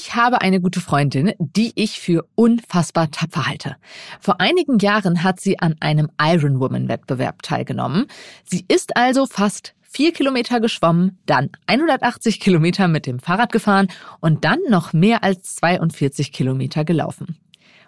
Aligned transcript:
Ich 0.00 0.14
habe 0.14 0.42
eine 0.42 0.60
gute 0.60 0.80
Freundin, 0.80 1.32
die 1.40 1.72
ich 1.74 1.98
für 1.98 2.24
unfassbar 2.36 3.10
tapfer 3.10 3.48
halte. 3.48 3.74
Vor 4.20 4.40
einigen 4.40 4.78
Jahren 4.78 5.24
hat 5.24 5.40
sie 5.40 5.58
an 5.58 5.74
einem 5.80 6.08
Ironwoman-Wettbewerb 6.22 7.42
teilgenommen. 7.42 8.06
Sie 8.44 8.64
ist 8.68 8.96
also 8.96 9.26
fast 9.26 9.74
vier 9.80 10.12
Kilometer 10.12 10.60
geschwommen, 10.60 11.18
dann 11.26 11.50
180 11.66 12.38
Kilometer 12.38 12.86
mit 12.86 13.06
dem 13.06 13.18
Fahrrad 13.18 13.50
gefahren 13.50 13.88
und 14.20 14.44
dann 14.44 14.60
noch 14.68 14.92
mehr 14.92 15.24
als 15.24 15.56
42 15.56 16.30
Kilometer 16.30 16.84
gelaufen. 16.84 17.36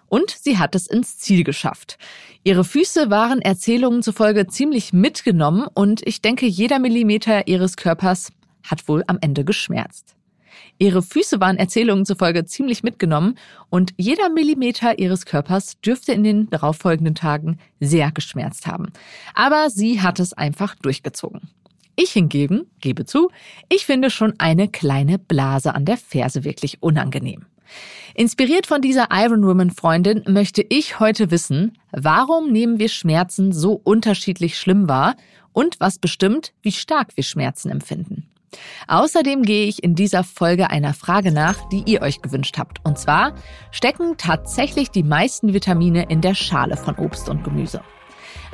Und 0.07 0.31
sie 0.31 0.57
hat 0.57 0.75
es 0.75 0.87
ins 0.87 1.17
Ziel 1.17 1.45
geschafft. 1.45 1.97
Ihre 2.43 2.65
Füße 2.65 3.09
waren 3.09 3.39
Erzählungen 3.41 4.03
zufolge 4.03 4.47
ziemlich 4.47 4.91
mitgenommen 4.91 5.65
und 5.73 6.05
ich 6.05 6.21
denke, 6.21 6.45
jeder 6.45 6.79
Millimeter 6.79 7.47
ihres 7.47 7.77
Körpers 7.77 8.33
hat 8.69 8.89
wohl 8.89 9.01
am 9.07 9.17
Ende 9.21 9.45
geschmerzt. 9.45 10.17
Ihre 10.77 11.01
Füße 11.01 11.39
waren 11.39 11.57
Erzählungen 11.57 12.05
zufolge 12.05 12.45
ziemlich 12.45 12.83
mitgenommen 12.83 13.35
und 13.69 13.93
jeder 13.97 14.29
Millimeter 14.29 14.99
ihres 14.99 15.25
Körpers 15.25 15.79
dürfte 15.81 16.13
in 16.13 16.23
den 16.23 16.49
darauffolgenden 16.49 17.15
Tagen 17.15 17.59
sehr 17.79 18.11
geschmerzt 18.11 18.67
haben. 18.67 18.91
Aber 19.33 19.69
sie 19.69 20.01
hat 20.01 20.19
es 20.19 20.33
einfach 20.33 20.75
durchgezogen. 20.75 21.41
Ich 21.95 22.11
hingegen, 22.11 22.67
gebe 22.79 23.05
zu, 23.05 23.29
ich 23.69 23.85
finde 23.85 24.09
schon 24.09 24.33
eine 24.37 24.67
kleine 24.67 25.19
Blase 25.19 25.75
an 25.75 25.85
der 25.85 25.97
Ferse 25.97 26.43
wirklich 26.43 26.81
unangenehm. 26.81 27.45
Inspiriert 28.13 28.67
von 28.67 28.81
dieser 28.81 29.09
Iron 29.11 29.45
Woman 29.45 29.71
Freundin 29.71 30.23
möchte 30.27 30.65
ich 30.67 30.99
heute 30.99 31.31
wissen, 31.31 31.77
warum 31.91 32.51
nehmen 32.51 32.79
wir 32.79 32.89
Schmerzen 32.89 33.53
so 33.53 33.73
unterschiedlich 33.73 34.57
schlimm 34.57 34.89
wahr 34.89 35.15
und 35.53 35.79
was 35.79 35.99
bestimmt, 35.99 36.53
wie 36.61 36.71
stark 36.71 37.15
wir 37.15 37.23
Schmerzen 37.23 37.69
empfinden. 37.69 38.30
Außerdem 38.87 39.43
gehe 39.43 39.65
ich 39.65 39.83
in 39.83 39.95
dieser 39.95 40.23
Folge 40.23 40.69
einer 40.69 40.93
Frage 40.93 41.31
nach, 41.31 41.69
die 41.69 41.83
ihr 41.85 42.01
euch 42.01 42.21
gewünscht 42.21 42.57
habt. 42.57 42.79
Und 42.83 42.97
zwar, 42.97 43.33
stecken 43.71 44.15
tatsächlich 44.17 44.91
die 44.91 45.03
meisten 45.03 45.53
Vitamine 45.53 46.09
in 46.09 46.21
der 46.21 46.35
Schale 46.35 46.77
von 46.77 46.95
Obst 46.95 47.29
und 47.29 47.43
Gemüse? 47.43 47.81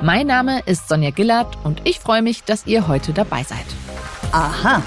Mein 0.00 0.28
Name 0.28 0.60
ist 0.66 0.88
Sonja 0.88 1.10
Gillard 1.10 1.58
und 1.64 1.82
ich 1.84 1.98
freue 1.98 2.22
mich, 2.22 2.44
dass 2.44 2.66
ihr 2.66 2.86
heute 2.86 3.12
dabei 3.12 3.42
seid. 3.42 3.66
Aha. 4.32 4.82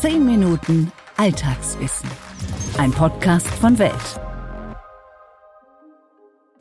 Zehn 0.00 0.26
Minuten 0.26 0.90
Alltagswissen. 1.16 2.10
Ein 2.76 2.90
Podcast 2.90 3.46
von 3.46 3.78
Welt. 3.78 4.25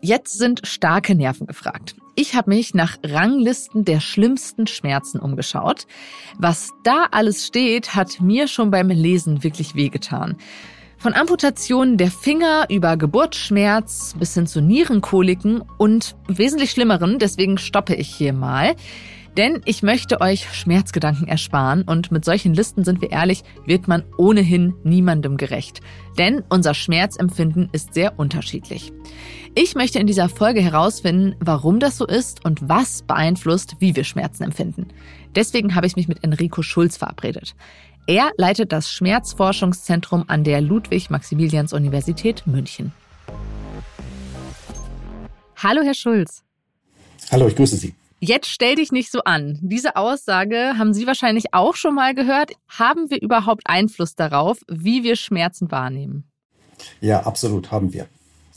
Jetzt 0.06 0.38
sind 0.38 0.68
starke 0.68 1.16
Nerven 1.16 1.48
gefragt. 1.48 1.96
Ich 2.14 2.36
habe 2.36 2.52
mich 2.52 2.76
nach 2.76 2.98
Ranglisten 3.04 3.86
der 3.86 4.00
schlimmsten 4.00 4.68
Schmerzen 4.68 5.20
umgeschaut. 5.20 5.88
Was 6.38 6.70
da 6.84 7.08
alles 7.10 7.48
steht, 7.48 7.96
hat 7.96 8.22
mir 8.22 8.48
schon 8.48 8.70
beim 8.70 8.90
Lesen 8.90 9.44
wirklich 9.44 9.74
wehgetan. 9.74 10.38
Von 11.00 11.16
Amputationen 11.16 11.98
der 11.98 12.12
Finger 12.12 12.68
über 12.70 12.98
Geburtsschmerz 12.98 14.14
bis 14.20 14.36
hin 14.36 14.46
zu 14.46 14.62
Nierenkoliken 14.62 15.64
und 15.80 16.16
wesentlich 16.28 16.70
schlimmeren, 16.70 17.18
deswegen 17.18 17.58
stoppe 17.58 17.96
ich 17.96 18.14
hier 18.14 18.34
mal. 18.34 18.76
Denn 19.38 19.62
ich 19.66 19.84
möchte 19.84 20.22
euch 20.22 20.48
Schmerzgedanken 20.54 21.28
ersparen 21.28 21.82
und 21.82 22.10
mit 22.10 22.24
solchen 22.24 22.54
Listen 22.54 22.86
sind 22.86 23.02
wir 23.02 23.12
ehrlich, 23.12 23.44
wird 23.66 23.88
man 23.88 24.04
ohnehin 24.18 24.74
niemandem 24.84 25.36
gerecht. 25.36 25.82
Denn 26.18 26.42
unser 26.50 26.74
Schmerzempfinden 26.74 27.68
ist 27.74 27.94
sehr 27.94 28.18
unterschiedlich. 28.18 28.94
Ich 29.54 29.76
möchte 29.76 30.00
in 30.00 30.08
dieser 30.08 30.30
Folge 30.30 30.62
herausfinden, 30.62 31.36
warum 31.40 31.80
das 31.80 31.98
so 31.98 32.06
ist 32.08 32.46
und 32.46 32.70
was 32.70 33.04
beeinflusst, 33.04 33.76
wie 33.80 33.96
wir 33.96 34.06
Schmerzen 34.06 34.44
empfinden. 34.44 34.88
Deswegen 35.36 35.76
habe 35.76 35.88
ich 35.88 35.98
mich 35.98 36.08
mit 36.08 36.24
Enrico 36.24 36.62
Schulz 36.62 36.96
verabredet. 36.96 37.56
Er 38.08 38.32
leitet 38.38 38.72
das 38.72 38.90
Schmerzforschungszentrum 38.90 40.26
an 40.28 40.44
der 40.44 40.62
Ludwig-Maximilians-Universität 40.62 42.46
München. 42.48 42.94
Hallo, 45.58 45.82
Herr 45.84 45.94
Schulz. 45.94 46.44
Hallo, 47.32 47.48
ich 47.48 47.56
grüße 47.56 47.76
Sie. 47.76 47.96
Jetzt 48.20 48.48
stell 48.48 48.76
dich 48.76 48.92
nicht 48.92 49.12
so 49.12 49.20
an. 49.26 49.60
Diese 49.62 49.96
Aussage 49.98 50.74
haben 50.78 50.94
Sie 50.94 51.06
wahrscheinlich 51.06 51.54
auch 51.54 51.76
schon 51.76 51.96
mal 51.96 52.16
gehört. 52.16 52.54
Haben 52.70 53.10
wir 53.10 53.22
überhaupt 53.22 53.64
Einfluss 53.66 54.16
darauf, 54.16 54.60
wie 54.68 55.04
wir 55.04 55.16
Schmerzen 55.16 55.70
wahrnehmen? 55.70 56.24
Ja, 57.02 57.22
absolut 57.24 57.72
haben 57.72 57.94
wir. 57.94 58.08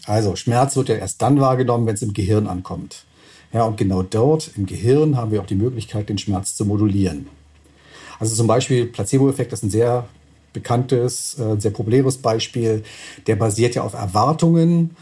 Also 0.07 0.37
Schmerz 0.37 0.77
wird 0.77 0.89
ja 0.89 0.97
erst 0.97 1.21
dann 1.21 1.41
wahrgenommen, 1.41 1.87
wenn 1.87 1.95
es 1.95 2.03
im 2.03 2.13
Gehirn 2.13 2.47
ankommt. 2.47 3.05
Ja, 3.53 3.65
und 3.65 3.77
genau 3.77 4.03
dort 4.03 4.51
im 4.57 4.67
Gehirn 4.67 5.17
haben 5.17 5.31
wir 5.31 5.41
auch 5.41 5.47
die 5.47 5.55
Möglichkeit, 5.55 6.09
den 6.09 6.19
Schmerz 6.19 6.55
zu 6.55 6.65
modulieren. 6.65 7.29
Also 8.19 8.35
zum 8.35 8.47
Beispiel 8.47 8.87
Placebo-Effekt 8.87 9.53
ist 9.53 9.65
ein 9.65 9.71
sehr 9.71 10.09
bekanntes, 10.53 11.39
äh, 11.39 11.59
sehr 11.59 11.71
populäres 11.71 12.19
Beispiel. 12.19 12.83
Der 13.27 13.37
basiert 13.37 13.75
ja 13.75 13.83
auf 13.83 13.95
Erwartungen. 13.95 14.97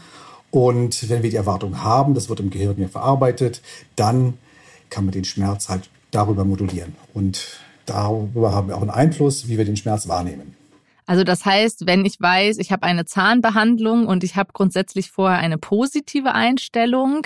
Und 0.49 1.09
wenn 1.09 1.23
wir 1.23 1.29
die 1.29 1.35
Erwartung 1.35 1.83
haben, 1.83 2.13
das 2.13 2.29
wird 2.29 2.39
im 2.39 2.49
Gehirn 2.49 2.79
ja 2.79 2.87
verarbeitet, 2.87 3.61
dann 3.95 4.35
kann 4.89 5.05
man 5.05 5.11
den 5.11 5.25
Schmerz 5.25 5.69
halt 5.69 5.89
darüber 6.11 6.45
modulieren. 6.45 6.95
Und 7.13 7.59
darüber 7.85 8.53
haben 8.53 8.69
wir 8.69 8.77
auch 8.77 8.81
einen 8.81 8.89
Einfluss, 8.89 9.47
wie 9.47 9.57
wir 9.57 9.65
den 9.65 9.77
Schmerz 9.77 10.07
wahrnehmen. 10.07 10.55
Also 11.05 11.23
das 11.23 11.45
heißt, 11.45 11.87
wenn 11.87 12.05
ich 12.05 12.19
weiß, 12.19 12.57
ich 12.57 12.71
habe 12.71 12.83
eine 12.83 13.05
Zahnbehandlung 13.05 14.07
und 14.07 14.23
ich 14.23 14.35
habe 14.35 14.51
grundsätzlich 14.51 15.09
vorher 15.09 15.39
eine 15.39 15.57
positive 15.57 16.33
Einstellung, 16.33 17.25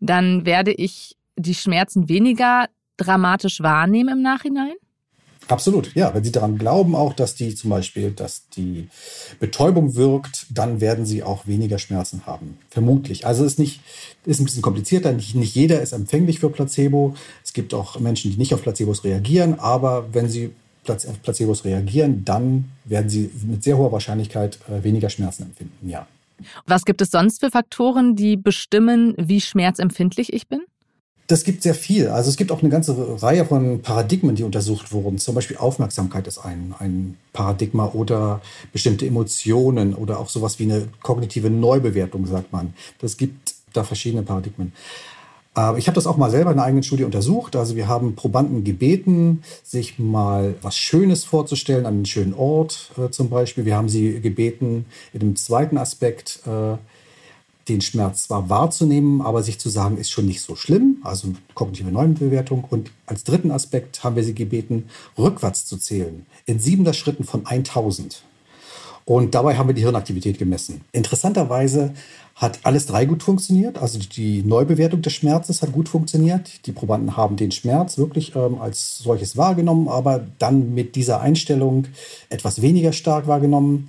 dann 0.00 0.46
werde 0.46 0.72
ich 0.72 1.16
die 1.36 1.54
Schmerzen 1.54 2.08
weniger 2.08 2.68
dramatisch 2.96 3.60
wahrnehmen 3.60 4.18
im 4.18 4.22
Nachhinein? 4.22 4.74
Absolut, 5.48 5.94
ja. 5.94 6.12
Wenn 6.12 6.24
Sie 6.24 6.32
daran 6.32 6.58
glauben, 6.58 6.96
auch, 6.96 7.12
dass 7.12 7.34
die 7.34 7.54
zum 7.54 7.70
Beispiel, 7.70 8.10
dass 8.10 8.48
die 8.56 8.88
Betäubung 9.38 9.94
wirkt, 9.94 10.46
dann 10.50 10.80
werden 10.80 11.06
Sie 11.06 11.22
auch 11.22 11.46
weniger 11.46 11.78
Schmerzen 11.78 12.26
haben. 12.26 12.58
Vermutlich. 12.70 13.26
Also 13.26 13.44
ist 13.44 13.58
nicht, 13.58 13.80
ist 14.24 14.40
ein 14.40 14.44
bisschen 14.44 14.62
komplizierter. 14.62 15.12
Nicht, 15.12 15.34
nicht 15.34 15.54
jeder 15.54 15.80
ist 15.80 15.92
empfänglich 15.92 16.40
für 16.40 16.50
Placebo. 16.50 17.14
Es 17.44 17.52
gibt 17.52 17.74
auch 17.74 18.00
Menschen, 18.00 18.30
die 18.32 18.36
nicht 18.36 18.54
auf 18.54 18.62
Placebos 18.62 19.04
reagieren. 19.04 19.58
Aber 19.60 20.12
wenn 20.12 20.28
Sie 20.28 20.52
auf 20.88 21.22
Placebos 21.22 21.64
reagieren, 21.64 22.24
dann 22.24 22.70
werden 22.84 23.08
Sie 23.08 23.30
mit 23.46 23.62
sehr 23.62 23.76
hoher 23.76 23.92
Wahrscheinlichkeit 23.92 24.58
äh, 24.68 24.82
weniger 24.82 25.10
Schmerzen 25.10 25.44
empfinden. 25.44 25.88
Ja. 25.88 26.06
Was 26.66 26.84
gibt 26.84 27.00
es 27.00 27.10
sonst 27.10 27.40
für 27.40 27.50
Faktoren, 27.50 28.14
die 28.14 28.36
bestimmen, 28.36 29.14
wie 29.16 29.40
schmerzempfindlich 29.40 30.32
ich 30.32 30.48
bin? 30.48 30.60
Das 31.28 31.42
gibt 31.42 31.62
sehr 31.62 31.74
viel. 31.74 32.08
Also 32.08 32.30
es 32.30 32.36
gibt 32.36 32.52
auch 32.52 32.60
eine 32.60 32.68
ganze 32.68 33.22
Reihe 33.22 33.44
von 33.44 33.82
Paradigmen, 33.82 34.36
die 34.36 34.44
untersucht 34.44 34.92
wurden. 34.92 35.18
Zum 35.18 35.34
Beispiel 35.34 35.56
Aufmerksamkeit 35.56 36.26
ist 36.28 36.38
ein, 36.38 36.74
ein 36.78 37.16
Paradigma 37.32 37.90
oder 37.92 38.40
bestimmte 38.72 39.06
Emotionen 39.06 39.94
oder 39.94 40.20
auch 40.20 40.28
sowas 40.28 40.58
wie 40.60 40.64
eine 40.64 40.88
kognitive 41.02 41.50
Neubewertung, 41.50 42.26
sagt 42.26 42.52
man. 42.52 42.74
Das 43.00 43.16
gibt 43.16 43.54
da 43.72 43.82
verschiedene 43.82 44.22
Paradigmen. 44.22 44.72
Aber 45.56 45.78
ich 45.78 45.88
habe 45.88 45.94
das 45.94 46.06
auch 46.06 46.18
mal 46.18 46.30
selber 46.30 46.52
in 46.52 46.58
einer 46.58 46.66
eigenen 46.66 46.82
Studie 46.82 47.04
untersucht. 47.04 47.56
Also 47.56 47.76
wir 47.76 47.88
haben 47.88 48.14
Probanden 48.14 48.62
gebeten, 48.62 49.42
sich 49.64 49.98
mal 49.98 50.54
was 50.60 50.76
Schönes 50.76 51.24
vorzustellen, 51.24 51.86
an 51.86 51.94
einen 51.94 52.06
schönen 52.06 52.34
Ort 52.34 52.90
äh, 52.98 53.08
zum 53.10 53.30
Beispiel. 53.30 53.64
Wir 53.64 53.74
haben 53.74 53.88
sie 53.88 54.20
gebeten, 54.20 54.84
in 55.14 55.20
dem 55.20 55.36
zweiten 55.36 55.78
Aspekt 55.78 56.40
äh, 56.46 56.76
den 57.68 57.80
Schmerz 57.80 58.24
zwar 58.24 58.48
wahrzunehmen, 58.48 59.20
aber 59.20 59.42
sich 59.42 59.58
zu 59.58 59.68
sagen, 59.68 59.98
ist 59.98 60.10
schon 60.10 60.26
nicht 60.26 60.40
so 60.40 60.54
schlimm, 60.54 60.98
also 61.02 61.32
kognitive 61.54 61.90
Neubewertung. 61.90 62.64
Und 62.68 62.90
als 63.06 63.24
dritten 63.24 63.50
Aspekt 63.50 64.04
haben 64.04 64.16
wir 64.16 64.24
sie 64.24 64.34
gebeten, 64.34 64.84
rückwärts 65.18 65.66
zu 65.66 65.76
zählen, 65.76 66.26
in 66.44 66.58
siebender 66.58 66.92
Schritten 66.92 67.24
von 67.24 67.46
1000. 67.46 68.22
Und 69.04 69.34
dabei 69.34 69.56
haben 69.56 69.68
wir 69.68 69.74
die 69.74 69.82
Hirnaktivität 69.82 70.38
gemessen. 70.38 70.80
Interessanterweise 70.92 71.94
hat 72.34 72.58
alles 72.64 72.86
drei 72.86 73.06
gut 73.06 73.22
funktioniert. 73.22 73.78
Also 73.78 73.98
die 73.98 74.42
Neubewertung 74.42 75.00
des 75.00 75.14
Schmerzes 75.14 75.62
hat 75.62 75.72
gut 75.72 75.88
funktioniert. 75.88 76.66
Die 76.66 76.72
Probanden 76.72 77.16
haben 77.16 77.36
den 77.36 77.50
Schmerz 77.50 77.98
wirklich 77.98 78.34
ähm, 78.36 78.60
als 78.60 78.98
solches 78.98 79.36
wahrgenommen, 79.36 79.88
aber 79.88 80.26
dann 80.38 80.74
mit 80.74 80.96
dieser 80.96 81.20
Einstellung 81.20 81.86
etwas 82.28 82.60
weniger 82.60 82.92
stark 82.92 83.26
wahrgenommen. 83.26 83.88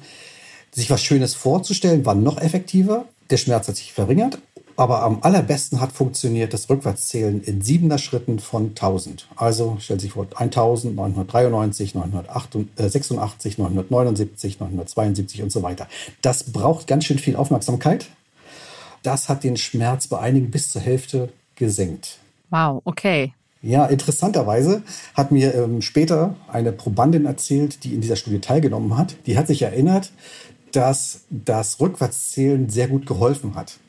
Sich 0.71 0.89
was 0.89 1.03
Schönes 1.03 1.33
vorzustellen 1.33 2.06
war 2.06 2.15
noch 2.15 2.39
effektiver. 2.39 3.06
Der 3.29 3.38
Schmerz 3.38 3.68
hat 3.68 3.75
sich 3.75 3.94
verringert, 3.94 4.39
aber 4.77 5.01
am 5.01 5.19
allerbesten 5.21 5.81
hat 5.81 5.91
funktioniert 5.91 6.53
das 6.53 6.69
Rückwärtszählen 6.69 7.41
in 7.41 7.62
siebener 7.62 7.97
Schritten 7.97 8.39
von 8.39 8.69
1000. 8.69 9.27
Also 9.35 9.77
stellt 9.79 10.01
sich 10.01 10.12
vor 10.12 10.27
1000, 10.35 10.95
993, 10.95 11.95
986, 11.95 13.57
979, 13.57 14.59
972 14.59 15.41
und 15.41 15.51
so 15.51 15.63
weiter. 15.63 15.88
Das 16.21 16.44
braucht 16.44 16.88
ganz 16.88 17.06
schön 17.06 17.19
viel 17.19 17.35
Aufmerksamkeit. 17.35 18.07
Das 19.03 19.29
hat 19.29 19.44
den 19.44 19.57
Schmerz 19.57 20.07
bei 20.07 20.19
einigen 20.19 20.51
bis 20.51 20.71
zur 20.71 20.81
Hälfte 20.81 21.29
gesenkt. 21.56 22.19
Wow, 22.50 22.81
okay. 22.85 23.33
Ja, 23.63 23.85
interessanterweise 23.88 24.83
hat 25.15 25.31
mir 25.31 25.56
ähm, 25.56 25.81
später 25.81 26.35
eine 26.47 26.71
Probandin 26.71 27.25
erzählt, 27.25 27.83
die 27.83 27.95
in 27.95 28.01
dieser 28.01 28.15
Studie 28.15 28.39
teilgenommen 28.39 28.95
hat. 28.95 29.15
Die 29.25 29.38
hat 29.38 29.47
sich 29.47 29.63
erinnert, 29.63 30.12
dass 30.77 31.21
das 31.31 31.79
Rückwärtszählen 31.79 32.69
sehr 32.69 32.88
gut 32.88 33.07
geholfen 33.07 33.56
hat 33.56 33.79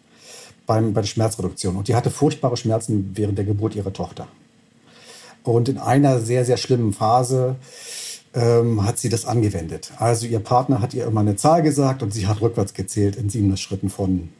beim, 0.64 0.94
bei 0.94 1.02
der 1.02 1.08
Schmerzreduktion. 1.08 1.76
Und 1.76 1.88
die 1.88 1.94
hatte 1.94 2.10
furchtbare 2.10 2.56
Schmerzen 2.56 3.10
während 3.12 3.36
der 3.36 3.44
Geburt 3.44 3.76
ihrer 3.76 3.92
Tochter. 3.92 4.26
Und 5.42 5.68
in 5.68 5.76
einer 5.76 6.18
sehr, 6.20 6.46
sehr 6.46 6.56
schlimmen 6.56 6.94
Phase 6.94 7.56
ähm, 8.32 8.86
hat 8.86 8.98
sie 8.98 9.10
das 9.10 9.26
angewendet. 9.26 9.92
Also 9.98 10.26
ihr 10.26 10.38
Partner 10.38 10.80
hat 10.80 10.94
ihr 10.94 11.06
immer 11.06 11.20
eine 11.20 11.36
Zahl 11.36 11.62
gesagt 11.62 12.02
und 12.02 12.14
sie 12.14 12.26
hat 12.26 12.40
rückwärts 12.40 12.72
gezählt 12.72 13.16
in 13.16 13.28
sieben 13.28 13.54
Schritten 13.58 13.90
von, 13.90 14.30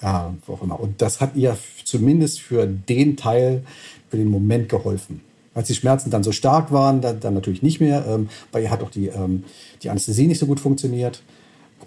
ja, 0.00 0.32
wo 0.46 0.54
auch 0.54 0.62
immer. 0.62 0.80
Und 0.80 1.02
das 1.02 1.20
hat 1.20 1.36
ihr 1.36 1.58
zumindest 1.84 2.40
für 2.40 2.66
den 2.66 3.18
Teil, 3.18 3.64
für 4.08 4.16
den 4.16 4.30
Moment 4.30 4.70
geholfen. 4.70 5.20
Als 5.54 5.68
die 5.68 5.74
Schmerzen 5.74 6.10
dann 6.10 6.22
so 6.22 6.32
stark 6.32 6.72
waren, 6.72 7.02
dann, 7.02 7.20
dann 7.20 7.34
natürlich 7.34 7.62
nicht 7.62 7.80
mehr. 7.80 8.06
Ähm, 8.08 8.30
bei 8.50 8.62
ihr 8.62 8.70
hat 8.70 8.82
auch 8.82 8.90
die, 8.90 9.08
ähm, 9.08 9.44
die 9.82 9.90
Anästhesie 9.90 10.26
nicht 10.26 10.38
so 10.38 10.46
gut 10.46 10.60
funktioniert. 10.60 11.22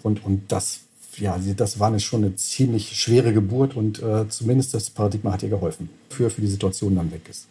Und, 0.02 0.24
und 0.24 0.50
das, 0.52 0.80
ja, 1.16 1.38
das 1.56 1.78
war 1.78 1.88
eine, 1.88 2.00
schon 2.00 2.24
eine 2.24 2.36
ziemlich 2.36 2.96
schwere 3.00 3.32
Geburt 3.32 3.76
und 3.76 4.02
äh, 4.02 4.28
zumindest 4.28 4.74
das 4.74 4.90
Paradigma 4.90 5.32
hat 5.32 5.42
ihr 5.42 5.50
geholfen, 5.50 5.90
für, 6.08 6.30
für 6.30 6.40
die 6.40 6.46
Situation 6.46 6.96
dann 6.96 7.12
weg 7.12 7.28
ist. 7.28 7.46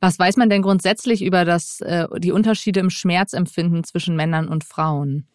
Was 0.00 0.18
weiß 0.18 0.36
man 0.36 0.50
denn 0.50 0.62
grundsätzlich 0.62 1.22
über 1.22 1.44
das, 1.44 1.80
äh, 1.80 2.08
die 2.18 2.32
Unterschiede 2.32 2.80
im 2.80 2.90
Schmerzempfinden 2.90 3.84
zwischen 3.84 4.16
Männern 4.16 4.48
und 4.48 4.64
Frauen? 4.64 5.26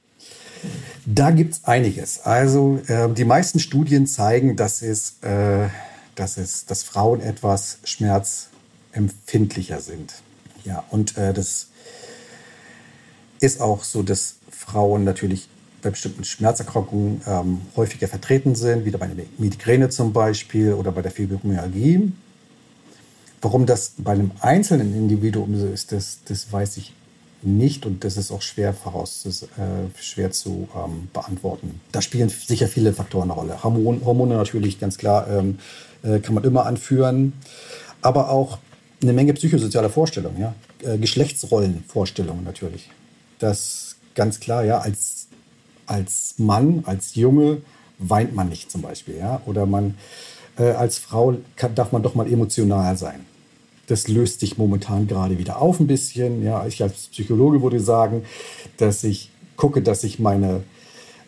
Da 1.06 1.32
gibt 1.32 1.54
es 1.54 1.64
einiges. 1.64 2.20
Also 2.20 2.82
äh, 2.88 3.08
die 3.14 3.24
meisten 3.24 3.60
Studien 3.60 4.08
zeigen, 4.08 4.58
dass 4.58 4.82
es, 4.82 5.24
äh, 5.24 5.70
dass 6.16 6.38
es, 6.38 6.66
dass 6.66 6.84
Frauen 6.84 7.22
etwas 7.22 7.78
schmerzempfindlicher 7.86 9.80
sind. 9.80 10.16
Ja, 10.66 10.84
und 10.90 11.16
äh, 11.18 11.34
das 11.34 11.68
ist 13.40 13.62
auch 13.62 13.86
so, 13.86 14.04
dass 14.04 14.36
Frauen 14.50 15.06
natürlich 15.06 15.48
bei 15.88 15.92
bestimmten 15.92 16.26
Schmerzerkrankungen 16.26 17.22
ähm, 17.26 17.62
häufiger 17.76 18.08
vertreten 18.08 18.56
sind, 18.56 18.86
wie 18.86 18.92
bei 18.92 19.08
der 19.08 19.26
Migräne 19.38 19.90
zum 19.90 20.12
Beispiel 20.12 20.74
oder 20.74 20.92
bei 20.92 21.02
der 21.02 21.12
Fibromyalgie. 21.12 22.12
Warum 23.42 23.66
das 23.66 23.94
bei 23.98 24.12
einem 24.12 24.32
einzelnen 24.42 24.94
Individuum 24.96 25.58
so 25.58 25.68
ist, 25.68 25.92
das, 25.92 26.20
das 26.26 26.52
weiß 26.52 26.78
ich 26.78 26.94
nicht 27.42 27.86
und 27.86 28.04
das 28.04 28.18
ist 28.18 28.32
auch 28.32 28.42
schwer 28.42 28.74
voraus, 28.74 29.26
äh, 29.26 30.02
schwer 30.02 30.32
zu 30.32 30.68
ähm, 30.76 31.08
beantworten. 31.14 31.80
Da 31.92 32.02
spielen 32.02 32.30
sicher 32.30 32.68
viele 32.68 32.92
Faktoren 32.94 33.32
eine 33.32 33.40
Rolle. 33.40 33.64
Hormon, 33.64 34.04
Hormone 34.04 34.36
natürlich, 34.36 34.80
ganz 34.80 34.98
klar, 34.98 35.28
ähm, 35.30 35.60
äh, 36.04 36.20
kann 36.20 36.34
man 36.34 36.44
immer 36.44 36.66
anführen, 36.66 37.34
aber 38.02 38.30
auch 38.30 38.58
eine 39.02 39.14
Menge 39.14 39.34
psychosozialer 39.34 39.90
Vorstellungen, 39.90 40.40
ja. 40.40 40.56
Äh, 40.84 40.98
Geschlechtsrollenvorstellungen 40.98 42.44
natürlich. 42.44 42.90
Das 43.40 43.88
ganz 44.18 44.40
klar, 44.42 44.66
ja, 44.66 44.80
als, 44.80 45.27
als 45.88 46.36
Mann, 46.38 46.84
als 46.86 47.16
Junge 47.16 47.62
weint 47.98 48.36
man 48.36 48.50
nicht 48.50 48.70
zum 48.70 48.82
Beispiel, 48.82 49.18
ja. 49.18 49.42
Oder 49.46 49.66
man 49.66 49.96
äh, 50.58 50.72
als 50.72 50.98
Frau 50.98 51.36
kann, 51.56 51.76
darf 51.76 51.92
man 51.92 52.04
doch 52.04 52.16
mal 52.16 52.32
emotional 52.32 52.98
sein. 52.98 53.26
Das 53.88 54.08
löst 54.08 54.42
sich 54.42 54.58
momentan 54.58 55.08
gerade 55.08 55.40
wieder 55.40 55.62
auf 55.62 55.80
ein 55.80 55.88
bisschen. 55.88 56.44
Ja, 56.44 56.66
ich 56.68 56.84
als 56.84 57.08
Psychologe 57.08 57.62
würde 57.64 57.80
sagen, 57.80 58.24
dass 58.78 59.04
ich 59.04 59.32
gucke, 59.56 59.82
dass 59.82 60.04
ich 60.04 60.20
meine 60.20 60.64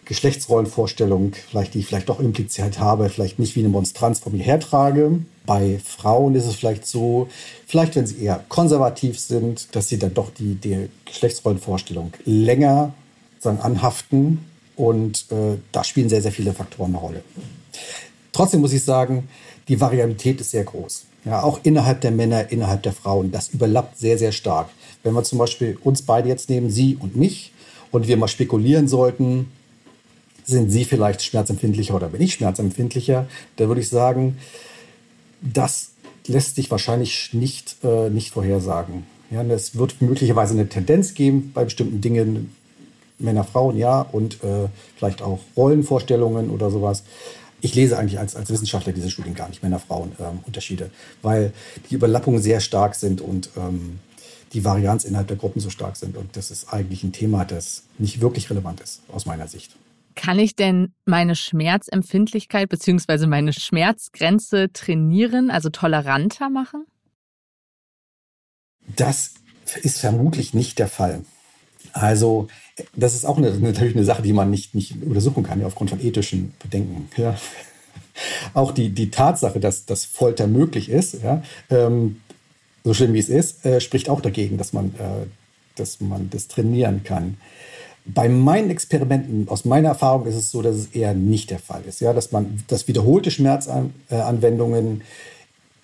Geschlechtsrollenvorstellung, 0.06 1.34
vielleicht 1.50 1.74
die 1.74 1.80
ich 1.80 1.86
vielleicht 1.86 2.10
doch 2.10 2.20
impliziert 2.20 2.80
habe, 2.80 3.10
vielleicht 3.10 3.40
nicht 3.40 3.56
wie 3.56 3.60
eine 3.60 3.70
Monstranz 3.70 4.20
vor 4.20 4.32
mir 4.32 4.44
hertrage. 4.44 5.20
Bei 5.46 5.80
Frauen 5.84 6.36
ist 6.36 6.48
es 6.48 6.56
vielleicht 6.56 6.86
so, 6.86 7.30
vielleicht 7.66 7.96
wenn 7.96 8.08
sie 8.08 8.24
eher 8.24 8.44
konservativ 8.50 9.20
sind, 9.20 9.76
dass 9.76 9.88
sie 9.88 10.00
dann 10.00 10.14
doch 10.14 10.32
die, 10.32 10.56
die 10.56 10.90
Geschlechtsrollenvorstellung 11.06 12.12
länger 12.26 12.94
sagen, 13.40 13.60
anhaften. 13.60 14.46
Und 14.76 15.26
äh, 15.32 15.58
da 15.72 15.84
spielen 15.84 16.10
sehr, 16.10 16.22
sehr 16.22 16.32
viele 16.32 16.54
Faktoren 16.54 16.92
eine 16.92 17.00
Rolle. 17.00 17.24
Trotzdem 18.32 18.62
muss 18.62 18.74
ich 18.74 18.84
sagen, 18.84 19.28
die 19.68 19.82
Variabilität 19.82 20.40
ist 20.40 20.52
sehr 20.52 20.64
groß. 20.64 21.06
Ja, 21.26 21.44
auch 21.44 21.60
innerhalb 21.64 22.00
der 22.02 22.12
Männer, 22.12 22.52
innerhalb 22.52 22.84
der 22.84 22.94
Frauen. 22.94 23.32
Das 23.32 23.50
überlappt 23.50 23.98
sehr, 23.98 24.18
sehr 24.18 24.32
stark. 24.32 24.70
Wenn 25.04 25.14
wir 25.14 25.24
zum 25.24 25.38
Beispiel 25.38 25.78
uns 25.84 26.02
beide 26.02 26.30
jetzt 26.30 26.50
nehmen, 26.50 26.70
Sie 26.70 26.96
und 26.96 27.16
mich, 27.16 27.52
und 27.92 28.08
wir 28.08 28.18
mal 28.18 28.28
spekulieren 28.28 28.88
sollten, 28.88 29.52
sind 30.46 30.70
Sie 30.72 30.86
vielleicht 30.86 31.22
schmerzempfindlicher 31.22 31.96
oder 31.96 32.08
bin 32.10 32.22
ich 32.22 32.34
schmerzempfindlicher? 32.34 33.28
Da 33.58 33.68
würde 33.68 33.82
ich 33.82 33.90
sagen, 33.90 34.38
das 35.42 35.92
lässt 36.28 36.56
sich 36.56 36.72
wahrscheinlich 36.72 37.34
nicht, 37.34 37.78
äh, 37.84 38.10
nicht 38.10 38.32
vorhersagen. 38.32 39.06
Ja, 39.32 39.44
es 39.44 39.78
wird 39.78 40.02
möglicherweise 40.02 40.54
eine 40.54 40.68
Tendenz 40.68 41.14
geben 41.14 41.52
bei 41.54 41.64
bestimmten 41.64 42.02
Dingen, 42.02 42.56
Männer, 43.20 43.44
Frauen, 43.44 43.78
ja, 43.78 44.02
und 44.02 44.44
äh, 44.44 44.68
vielleicht 44.96 45.22
auch 45.22 45.40
Rollenvorstellungen 45.56 46.50
oder 46.50 46.72
sowas. 46.72 47.04
Ich 47.62 47.76
lese 47.76 47.98
eigentlich 47.98 48.20
als, 48.20 48.36
als 48.36 48.50
Wissenschaftler 48.50 48.94
diese 48.94 49.10
Studien 49.10 49.36
gar 49.36 49.50
nicht, 49.50 49.62
Männer-Frauen-Unterschiede, 49.62 50.86
ähm, 50.86 50.92
weil 51.22 51.54
die 51.90 51.96
Überlappungen 51.96 52.42
sehr 52.42 52.62
stark 52.62 52.96
sind 52.96 53.20
und 53.20 53.50
ähm, 53.58 54.00
die 54.54 54.64
Varianz 54.64 55.04
innerhalb 55.04 55.28
der 55.28 55.38
Gruppen 55.38 55.60
so 55.60 55.70
stark 55.70 55.96
sind. 55.96 56.18
Und 56.18 56.36
das 56.36 56.52
ist 56.52 56.74
eigentlich 56.74 57.04
ein 57.04 57.12
Thema, 57.12 57.46
das 57.46 57.84
nicht 57.98 58.22
wirklich 58.22 58.50
relevant 58.50 58.80
ist, 58.82 59.02
aus 59.12 59.26
meiner 59.26 59.48
Sicht. 59.48 59.76
Kann 60.16 60.40
ich 60.40 60.56
denn 60.56 60.94
meine 61.06 61.36
Schmerzempfindlichkeit 61.36 62.70
bzw. 62.70 63.28
meine 63.28 63.54
Schmerzgrenze 63.54 64.72
trainieren, 64.74 65.52
also 65.52 65.70
toleranter 65.70 66.50
machen? 66.50 66.86
Das 68.96 69.36
ist 69.82 70.00
vermutlich 70.00 70.54
nicht 70.54 70.80
der 70.80 70.88
Fall. 70.88 71.24
Also 71.94 72.48
das 72.96 73.14
ist 73.14 73.26
auch 73.26 73.38
eine, 73.38 73.52
natürlich 73.52 73.96
eine 73.96 74.06
Sache, 74.06 74.22
die 74.22 74.34
man 74.34 74.50
nicht, 74.50 74.76
nicht 74.76 74.96
untersuchen 75.04 75.44
kann, 75.44 75.60
ja, 75.60 75.68
aufgrund 75.68 75.90
von 75.90 76.02
ethischen 76.02 76.54
Bedenken. 76.62 77.10
Ja. 77.18 77.36
Auch 78.54 78.74
die, 78.74 78.90
die 78.90 79.12
Tatsache, 79.12 79.62
dass, 79.62 79.86
dass 79.86 80.04
Folter 80.04 80.48
möglich 80.48 80.90
ist, 80.90 81.22
ja, 81.24 81.42
ähm, 81.70 82.18
so 82.84 82.94
schlimm 82.94 83.14
wie 83.14 83.20
es 83.20 83.30
ist, 83.30 83.66
äh, 83.66 83.80
spricht 83.80 84.10
auch 84.10 84.20
dagegen, 84.20 84.58
dass 84.58 84.74
man, 84.74 84.88
äh, 84.96 85.28
dass 85.76 86.02
man 86.02 86.30
das 86.30 86.48
trainieren 86.48 87.04
kann. 87.04 87.38
Bei 88.06 88.28
meinen 88.28 88.70
Experimenten, 88.72 89.48
aus 89.48 89.66
meiner 89.66 89.90
Erfahrung, 89.90 90.26
ist 90.26 90.36
es 90.36 90.52
so, 90.52 90.62
dass 90.62 90.76
es 90.76 90.88
eher 90.88 91.14
nicht 91.14 91.50
der 91.52 91.60
Fall 91.60 91.84
ist. 91.88 92.02
Ja, 92.02 92.12
dass 92.14 92.32
man 92.32 92.64
dass 92.68 92.88
wiederholte 92.88 93.32
Schmerzanwendungen 93.32 95.02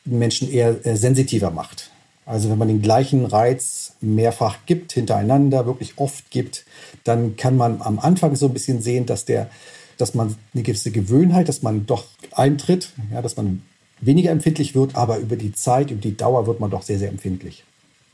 Menschen 0.06 0.52
eher 0.52 0.86
äh, 0.86 0.96
sensitiver 0.96 1.52
macht. 1.52 1.92
Also 2.26 2.50
wenn 2.50 2.58
man 2.58 2.68
den 2.68 2.82
gleichen 2.82 3.26
Reiz 3.26 3.94
mehrfach 4.02 4.58
gibt, 4.66 4.94
hintereinander, 4.94 5.66
wirklich 5.66 5.94
oft 5.98 6.32
gibt, 6.32 6.66
dann 7.04 7.36
kann 7.36 7.56
man 7.56 7.82
am 7.82 8.00
Anfang 8.00 8.36
so 8.36 8.48
ein 8.48 8.54
bisschen 8.54 8.82
sehen, 8.82 9.06
dass 9.06 9.26
der, 9.26 9.50
dass 9.98 10.16
man 10.16 10.36
eine 10.54 10.64
gewisse 10.64 10.92
Gewöhnheit, 10.92 11.48
dass 11.48 11.62
man 11.62 11.86
doch 11.86 12.06
eintritt, 12.32 12.94
ja, 13.12 13.22
dass 13.22 13.38
man 13.38 13.62
weniger 14.02 14.32
empfindlich 14.32 14.76
wird, 14.76 14.96
aber 14.96 15.20
über 15.20 15.36
die 15.36 15.54
Zeit, 15.54 15.92
über 15.92 16.02
die 16.02 16.18
Dauer 16.18 16.48
wird 16.48 16.60
man 16.60 16.72
doch 16.72 16.82
sehr, 16.82 17.00
sehr 17.00 17.10
empfindlich. 17.10 17.64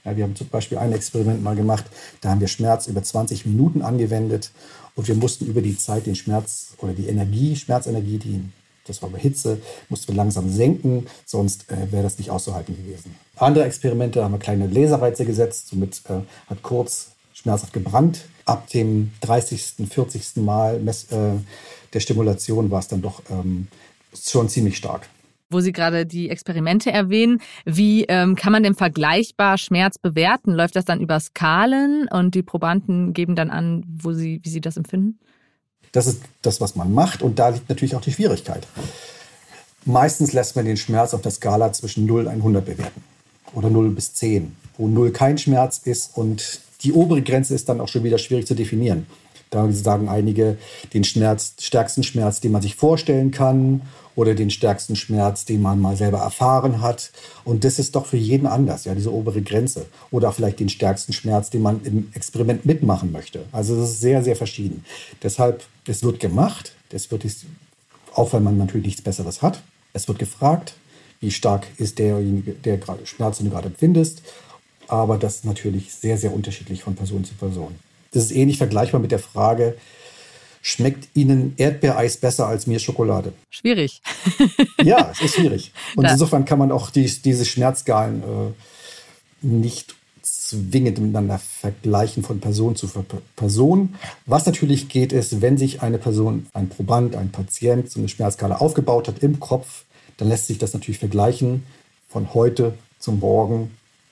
Ja, 0.04 0.18
wir 0.18 0.24
haben 0.24 0.36
zum 0.36 0.48
Beispiel 0.50 0.78
ein 0.78 0.92
Experiment 0.92 1.44
mal 1.44 1.56
gemacht, 1.56 1.86
da 2.22 2.30
haben 2.30 2.42
wir 2.42 2.48
Schmerz 2.48 2.88
über 2.88 3.04
20 3.04 3.46
Minuten 3.46 3.82
angewendet 3.82 4.52
und 4.96 5.08
wir 5.08 5.16
mussten 5.16 5.46
über 5.46 5.62
die 5.62 5.78
Zeit 5.78 6.06
den 6.06 6.16
Schmerz 6.16 6.74
oder 6.80 6.94
die 6.94 7.08
Energie, 7.08 7.56
Schmerzenergie, 7.56 8.18
die, 8.18 8.42
das 8.88 9.02
war 9.02 9.10
bei 9.10 9.20
Hitze, 9.20 9.60
mussten 9.90 10.10
wir 10.10 10.16
langsam 10.16 10.50
senken, 10.50 11.08
sonst 11.26 11.72
äh, 11.72 11.92
wäre 11.92 12.04
das 12.04 12.18
nicht 12.18 12.30
auszuhalten 12.30 12.76
gewesen. 12.76 13.16
Andere 13.36 13.66
Experimente 13.66 14.24
haben 14.24 14.34
wir 14.34 14.40
kleine 14.40 14.68
Laserreize 14.68 15.26
gesetzt, 15.26 15.68
somit 15.70 16.02
äh, 16.10 16.22
hat 16.50 16.62
kurz 16.62 17.12
schmerzhaft 17.34 17.74
gebrannt. 17.74 18.22
Ab 18.46 18.68
dem 18.70 19.12
30., 19.22 19.88
40. 19.90 20.38
Mal 20.38 20.80
Mess, 20.80 21.12
äh, 21.12 21.34
der 21.94 22.00
Stimulation 22.00 22.72
war 22.72 22.80
es 22.80 22.88
dann 22.88 23.02
doch 23.02 23.22
ähm, 23.30 23.68
schon 24.14 24.50
ziemlich 24.50 24.78
stark 24.78 25.08
wo 25.54 25.60
Sie 25.60 25.74
gerade 25.74 26.06
die 26.06 26.30
Experimente 26.30 26.92
erwähnen. 26.92 27.42
Wie 27.66 28.06
ähm, 28.06 28.36
kann 28.36 28.54
man 28.54 28.64
denn 28.64 28.74
vergleichbar 28.74 29.58
Schmerz 29.58 29.98
bewerten? 29.98 30.54
Läuft 30.54 30.76
das 30.78 30.86
dann 30.86 31.02
über 31.02 31.20
Skalen 31.20 32.08
und 32.10 32.36
die 32.36 32.42
Probanden 32.42 33.14
geben 33.14 33.36
dann 33.36 33.50
an, 33.50 33.84
wo 33.86 34.14
sie, 34.14 34.40
wie 34.44 34.50
sie 34.50 34.62
das 34.62 34.78
empfinden? 34.78 35.20
Das 35.92 36.08
ist 36.08 36.22
das, 36.42 36.62
was 36.62 36.76
man 36.76 36.94
macht 36.94 37.22
und 37.22 37.40
da 37.40 37.50
liegt 37.50 37.70
natürlich 37.70 37.96
auch 37.96 38.02
die 38.02 38.14
Schwierigkeit. 38.14 38.66
Meistens 39.86 40.32
lässt 40.34 40.56
man 40.56 40.66
den 40.66 40.78
Schmerz 40.78 41.14
auf 41.14 41.22
der 41.22 41.32
Skala 41.32 41.74
zwischen 41.74 42.06
0 42.06 42.28
und 42.28 42.32
100 42.32 42.66
bewerten 42.66 43.04
oder 43.54 43.70
0 43.70 43.90
bis 43.90 44.14
10, 44.14 44.56
wo 44.78 44.88
0 44.88 45.12
kein 45.12 45.38
Schmerz 45.38 45.82
ist 45.84 46.16
und 46.16 46.62
die 46.84 46.94
obere 46.94 47.22
Grenze 47.22 47.54
ist 47.54 47.70
dann 47.70 47.82
auch 47.82 47.88
schon 47.88 48.04
wieder 48.04 48.18
schwierig 48.18 48.48
zu 48.48 48.56
definieren. 48.56 49.06
Da 49.52 49.70
sagen 49.72 50.08
einige 50.08 50.58
den 50.94 51.04
Schmerz, 51.04 51.56
stärksten 51.60 52.04
Schmerz, 52.04 52.40
den 52.40 52.54
man 52.54 52.62
sich 52.62 52.76
vorstellen 52.76 53.32
kann 53.32 53.82
oder 54.16 54.34
den 54.34 54.50
stärksten 54.50 54.96
Schmerz, 54.96 55.44
den 55.44 55.62
man 55.62 55.80
mal 55.82 55.98
selber 55.98 56.20
erfahren 56.20 56.82
hat. 56.82 57.12
Und 57.44 57.66
das 57.66 57.78
ist 57.78 57.96
doch 57.96 58.06
für 58.06 58.18
jeden 58.18 58.48
anders, 58.48 58.86
ja, 58.86 58.96
diese 58.96 59.14
obere 59.14 59.42
Grenze. 59.42 59.88
Oder 60.10 60.32
vielleicht 60.32 60.62
den 60.62 60.70
stärksten 60.70 61.12
Schmerz, 61.12 61.50
den 61.50 61.62
man 61.62 61.82
im 61.84 62.10
Experiment 62.14 62.66
mitmachen 62.66 63.12
möchte. 63.12 63.44
Also 63.52 63.76
das 63.76 63.92
ist 63.92 64.00
sehr, 64.00 64.24
sehr 64.24 64.38
verschieden. 64.38 64.86
Deshalb, 65.22 65.64
es 65.86 66.02
wird 66.02 66.22
gemacht, 66.22 66.74
es 66.90 67.12
wird, 67.12 67.26
auch 68.14 68.32
wenn 68.32 68.44
man 68.44 68.58
natürlich 68.58 68.86
nichts 68.86 69.02
Besseres 69.02 69.42
hat, 69.42 69.62
es 69.92 70.08
wird 70.08 70.18
gefragt, 70.20 70.76
wie 71.20 71.32
stark 71.32 71.68
ist 71.78 72.00
derjenige, 72.00 72.54
der 72.54 72.78
gerade 72.78 73.06
Schmerz, 73.06 73.38
den 73.38 73.48
du 73.48 73.52
gerade 73.52 73.68
empfindest. 73.68 74.22
Aber 74.88 75.18
das 75.18 75.36
ist 75.36 75.46
natürlich 75.46 75.94
sehr, 75.94 76.18
sehr 76.18 76.34
unterschiedlich 76.34 76.84
von 76.84 76.96
Person 76.96 77.26
zu 77.26 77.34
Person. 77.34 77.76
Das 78.12 78.24
ist 78.24 78.32
ähnlich 78.32 78.58
vergleichbar 78.58 79.00
mit 79.00 79.12
der 79.12 79.20
Frage, 79.20 79.78
schmeckt 80.62 81.10
Ihnen 81.16 81.54
Erdbeereis 81.58 82.18
besser 82.18 82.48
als 82.48 82.68
mir 82.68 82.80
Schokolade? 82.80 83.34
Schwierig. 83.50 84.02
ja, 84.84 85.10
es 85.12 85.22
ist 85.22 85.36
schwierig. 85.36 85.72
Und 85.96 86.06
da. 86.06 86.12
insofern 86.12 86.46
kann 86.46 86.60
man 86.60 86.72
auch 86.72 86.90
die, 86.90 87.06
diese 87.06 87.46
Schmerzskalen 87.46 88.22
äh, 88.22 89.46
nicht 89.46 89.96
zwingend 90.22 91.00
miteinander 91.00 91.40
vergleichen 91.40 92.24
von 92.24 92.40
Person 92.40 92.76
zu 92.76 92.88
Person. 93.36 93.96
Was 94.26 94.46
natürlich 94.46 94.90
geht, 94.90 95.14
ist, 95.14 95.42
wenn 95.42 95.58
sich 95.58 95.82
eine 95.82 95.98
Person, 95.98 96.48
ein 96.54 96.70
Proband, 96.70 97.16
ein 97.16 97.32
Patient 97.32 97.90
so 97.90 98.00
eine 98.00 98.10
Schmerzskala 98.10 98.58
aufgebaut 98.58 99.08
hat 99.08 99.20
im 99.20 99.40
Kopf, 99.40 99.86
dann 100.18 100.28
lässt 100.28 100.48
sich 100.48 100.58
das 100.58 100.74
natürlich 100.74 101.00
vergleichen 101.00 101.64
von 102.10 102.34
heute 102.34 102.74
zum 103.00 103.20
Morgen 103.20 103.72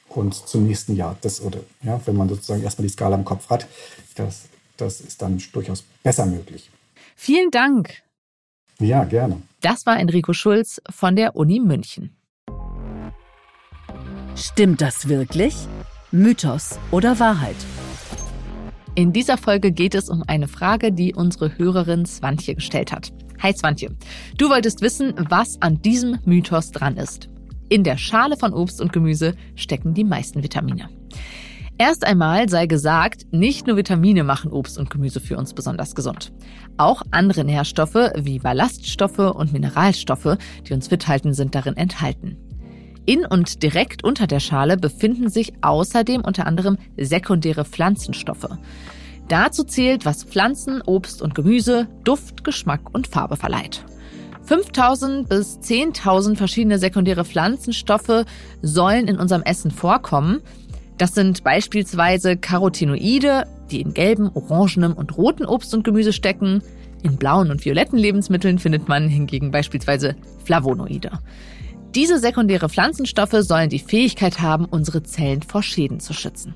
und 0.09 0.33
zum 0.33 0.65
nächsten 0.65 0.95
Jahr. 0.95 1.17
Das, 1.21 1.41
oder, 1.41 1.59
ja, 1.83 1.99
wenn 2.05 2.15
man 2.15 2.29
sozusagen 2.29 2.63
erstmal 2.63 2.87
die 2.87 2.93
Skala 2.93 3.15
im 3.15 3.25
Kopf 3.25 3.49
hat, 3.49 3.67
das, 4.15 4.43
das 4.77 5.01
ist 5.01 5.21
dann 5.21 5.41
durchaus 5.51 5.83
besser 6.03 6.25
möglich. 6.25 6.69
Vielen 7.15 7.51
Dank. 7.51 8.01
Ja, 8.79 9.03
gerne. 9.03 9.41
Das 9.61 9.85
war 9.85 9.99
Enrico 9.99 10.33
Schulz 10.33 10.81
von 10.89 11.15
der 11.15 11.35
Uni 11.35 11.59
München. 11.59 12.15
Stimmt 14.35 14.79
das 14.81 15.09
wirklich? 15.09 15.53
Mythos 16.11 16.79
oder 16.91 17.19
Wahrheit? 17.19 17.57
In 18.95 19.13
dieser 19.13 19.37
Folge 19.37 19.71
geht 19.71 19.95
es 19.95 20.09
um 20.09 20.23
eine 20.27 20.47
Frage, 20.47 20.91
die 20.91 21.13
unsere 21.13 21.57
Hörerin 21.57 22.05
Swantje 22.05 22.55
gestellt 22.55 22.91
hat. 22.91 23.11
Hi 23.41 23.53
Swantje, 23.53 23.95
du 24.37 24.49
wolltest 24.49 24.81
wissen, 24.81 25.13
was 25.29 25.61
an 25.61 25.81
diesem 25.81 26.19
Mythos 26.25 26.71
dran 26.71 26.97
ist. 26.97 27.29
In 27.69 27.83
der 27.83 27.97
Schale 27.97 28.35
von 28.35 28.51
Obst 28.51 28.81
und 28.81 28.91
Gemüse 28.91 29.35
stecken 29.53 29.93
die 29.93 30.03
meisten 30.03 30.41
Vitamine. 30.41 30.89
Erst 31.77 32.05
einmal 32.05 32.49
sei 32.49 32.65
gesagt, 32.65 33.27
nicht 33.31 33.67
nur 33.67 33.77
Vitamine 33.77 34.23
machen 34.23 34.51
Obst 34.51 34.79
und 34.79 34.89
Gemüse 34.89 35.19
für 35.19 35.38
uns 35.38 35.53
besonders 35.53 35.93
gesund. 35.93 36.33
Auch 36.77 37.03
andere 37.11 37.43
Nährstoffe 37.45 38.11
wie 38.17 38.39
Ballaststoffe 38.39 39.19
und 39.19 39.53
Mineralstoffe, 39.53 40.38
die 40.67 40.73
uns 40.73 40.88
fit 40.88 41.07
halten, 41.07 41.33
sind 41.33 41.53
darin 41.53 41.77
enthalten. 41.77 42.38
In 43.05 43.25
und 43.25 43.61
direkt 43.61 44.03
unter 44.03 44.25
der 44.25 44.39
Schale 44.39 44.75
befinden 44.75 45.29
sich 45.29 45.53
außerdem 45.61 46.21
unter 46.21 46.47
anderem 46.47 46.77
sekundäre 46.97 47.65
Pflanzenstoffe. 47.65 48.49
Dazu 49.29 49.63
zählt, 49.63 50.05
was 50.05 50.23
Pflanzen, 50.23 50.81
Obst 50.81 51.21
und 51.21 51.35
Gemüse 51.35 51.88
Duft, 52.03 52.43
Geschmack 52.43 52.93
und 52.93 53.07
Farbe 53.07 53.38
verleiht. 53.38 53.85
5000 54.49 55.29
bis 55.29 55.59
10.000 55.59 56.35
verschiedene 56.35 56.79
sekundäre 56.79 57.23
Pflanzenstoffe 57.23 58.25
sollen 58.63 59.07
in 59.07 59.19
unserem 59.19 59.43
Essen 59.43 59.69
vorkommen. 59.69 60.41
Das 60.97 61.13
sind 61.13 61.43
beispielsweise 61.43 62.35
Carotinoide, 62.35 63.43
die 63.69 63.79
in 63.79 63.93
gelben, 63.93 64.31
orangenem 64.33 64.93
und 64.93 65.15
roten 65.15 65.45
Obst 65.45 65.75
und 65.75 65.83
Gemüse 65.83 66.13
stecken. 66.13 66.63
In 67.03 67.17
blauen 67.17 67.51
und 67.51 67.63
violetten 67.63 67.99
Lebensmitteln 67.99 68.57
findet 68.57 68.87
man 68.87 69.07
hingegen 69.07 69.51
beispielsweise 69.51 70.15
Flavonoide. 70.43 71.11
Diese 71.93 72.17
sekundäre 72.17 72.69
Pflanzenstoffe 72.69 73.35
sollen 73.41 73.69
die 73.69 73.77
Fähigkeit 73.77 74.41
haben, 74.41 74.65
unsere 74.65 75.03
Zellen 75.03 75.43
vor 75.43 75.61
Schäden 75.61 75.99
zu 75.99 76.13
schützen. 76.13 76.55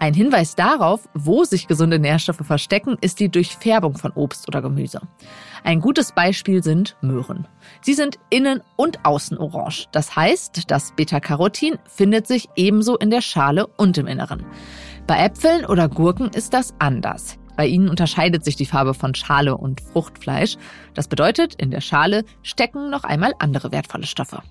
Ein 0.00 0.14
Hinweis 0.14 0.56
darauf, 0.56 1.10
wo 1.12 1.44
sich 1.44 1.68
gesunde 1.68 1.98
Nährstoffe 1.98 2.40
verstecken, 2.42 2.96
ist 3.02 3.20
die 3.20 3.28
Durchfärbung 3.28 3.98
von 3.98 4.12
Obst 4.12 4.48
oder 4.48 4.62
Gemüse. 4.62 5.02
Ein 5.62 5.80
gutes 5.80 6.12
Beispiel 6.12 6.62
sind 6.62 6.96
Möhren. 7.02 7.46
Sie 7.82 7.92
sind 7.92 8.18
innen 8.30 8.62
und 8.76 9.04
außen 9.04 9.36
orange. 9.36 9.88
Das 9.92 10.16
heißt, 10.16 10.70
das 10.70 10.92
Beta-Carotin 10.96 11.78
findet 11.84 12.26
sich 12.26 12.48
ebenso 12.56 12.96
in 12.96 13.10
der 13.10 13.20
Schale 13.20 13.66
und 13.66 13.98
im 13.98 14.06
Inneren. 14.06 14.46
Bei 15.06 15.18
Äpfeln 15.18 15.66
oder 15.66 15.90
Gurken 15.90 16.30
ist 16.30 16.54
das 16.54 16.72
anders. 16.78 17.36
Bei 17.58 17.66
ihnen 17.66 17.90
unterscheidet 17.90 18.42
sich 18.42 18.56
die 18.56 18.64
Farbe 18.64 18.94
von 18.94 19.14
Schale 19.14 19.54
und 19.54 19.82
Fruchtfleisch. 19.82 20.56
Das 20.94 21.08
bedeutet, 21.08 21.56
in 21.56 21.70
der 21.70 21.82
Schale 21.82 22.24
stecken 22.42 22.88
noch 22.88 23.04
einmal 23.04 23.34
andere 23.38 23.70
wertvolle 23.70 24.06
Stoffe. 24.06 24.42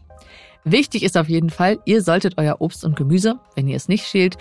Wichtig 0.63 1.01
ist 1.01 1.18
auf 1.18 1.27
jeden 1.27 1.50
Fall, 1.50 1.79
ihr 1.86 2.03
solltet 2.03 2.38
euer 2.38 2.58
Obst 2.60 2.86
und 2.86 2.96
Gemüse, 2.96 3.39
wenn 3.56 3.68
ihr 3.68 3.77
es 3.77 3.88
nicht 3.88 4.06
schält, 4.06 4.38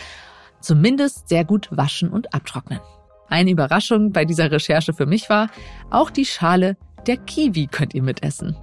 zumindest 0.60 1.28
sehr 1.28 1.44
gut 1.44 1.68
waschen 1.70 2.10
und 2.10 2.34
abtrocknen. 2.34 2.80
Eine 3.28 3.50
Überraschung 3.50 4.12
bei 4.12 4.24
dieser 4.24 4.50
Recherche 4.50 4.92
für 4.92 5.06
mich 5.06 5.28
war, 5.28 5.48
auch 5.90 6.10
die 6.10 6.24
Schale 6.24 6.76
der 7.06 7.16
Kiwi 7.16 7.66
könnt 7.66 7.94
ihr 7.94 8.02
mitessen. 8.02 8.56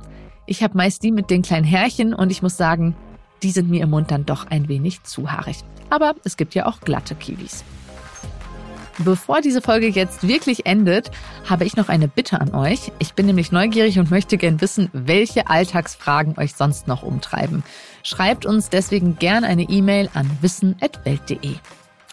Ich 0.47 0.63
habe 0.63 0.77
meist 0.77 1.03
die 1.03 1.11
mit 1.11 1.29
den 1.29 1.41
kleinen 1.41 1.65
Härchen 1.65 2.13
und 2.13 2.31
ich 2.31 2.41
muss 2.41 2.57
sagen, 2.57 2.95
die 3.43 3.51
sind 3.51 3.69
mir 3.69 3.83
im 3.83 3.89
Mund 3.89 4.11
dann 4.11 4.25
doch 4.25 4.47
ein 4.47 4.67
wenig 4.67 5.03
zu 5.03 5.31
haarig. 5.31 5.57
Aber 5.89 6.15
es 6.23 6.37
gibt 6.37 6.55
ja 6.55 6.65
auch 6.65 6.79
glatte 6.81 7.15
Kiwis. 7.15 7.63
Bevor 8.99 9.41
diese 9.41 9.61
Folge 9.61 9.87
jetzt 9.89 10.25
wirklich 10.25 10.65
endet, 10.65 11.11
habe 11.49 11.65
ich 11.65 11.75
noch 11.75 11.89
eine 11.89 12.07
Bitte 12.07 12.39
an 12.39 12.55
euch. 12.55 12.91
Ich 12.99 13.13
bin 13.13 13.25
nämlich 13.25 13.51
neugierig 13.51 13.99
und 13.99 14.09
möchte 14.09 14.37
gern 14.37 14.61
wissen, 14.61 14.89
welche 14.93 15.47
Alltagsfragen 15.49 16.37
euch 16.37 16.55
sonst 16.55 16.87
noch 16.87 17.03
umtreiben. 17.03 17.63
Schreibt 18.03 18.45
uns 18.45 18.69
deswegen 18.69 19.17
gern 19.17 19.43
eine 19.43 19.63
E-Mail 19.63 20.09
an 20.13 20.29
wissen.welt.de. 20.41 21.55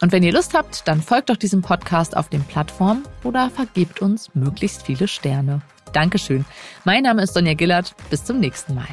Und 0.02 0.10
wenn 0.10 0.24
ihr 0.24 0.32
Lust 0.32 0.52
habt, 0.52 0.88
dann 0.88 1.00
folgt 1.00 1.30
doch 1.30 1.36
diesem 1.36 1.62
Podcast 1.62 2.16
auf 2.16 2.28
den 2.28 2.42
Plattformen 2.42 3.04
oder 3.22 3.50
vergebt 3.50 4.02
uns 4.02 4.34
möglichst 4.34 4.82
viele 4.82 5.06
Sterne. 5.06 5.62
Dankeschön. 5.92 6.44
Mein 6.84 7.04
Name 7.04 7.22
ist 7.22 7.34
Sonja 7.34 7.54
Gillard. 7.54 7.94
Bis 8.10 8.24
zum 8.24 8.40
nächsten 8.40 8.74
Mal. 8.74 8.88